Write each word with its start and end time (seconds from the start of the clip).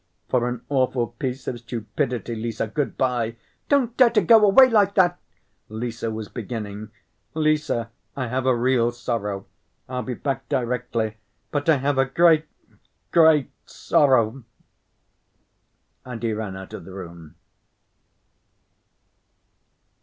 "For 0.29 0.49
an 0.49 0.61
awful 0.67 1.05
piece 1.09 1.47
of 1.47 1.59
stupidity, 1.59 2.33
Lise! 2.35 2.57
Good‐by!" 2.57 3.35
"Don't 3.69 3.95
dare 3.97 4.09
to 4.09 4.21
go 4.23 4.43
away 4.43 4.67
like 4.67 4.95
that!" 4.95 5.19
Lise 5.69 6.01
was 6.01 6.27
beginning. 6.27 6.89
"Lise, 7.35 7.69
I 7.69 7.85
have 8.27 8.47
a 8.47 8.55
real 8.55 8.91
sorrow! 8.91 9.45
I'll 9.87 10.01
be 10.01 10.15
back 10.15 10.49
directly, 10.49 11.17
but 11.51 11.69
I 11.69 11.77
have 11.77 11.99
a 11.99 12.05
great, 12.05 12.45
great 13.11 13.51
sorrow!" 13.67 14.43
And 16.03 16.23
he 16.23 16.33
ran 16.33 16.57
out 16.57 16.73
of 16.73 16.83
the 16.83 16.93
room. 16.95 17.35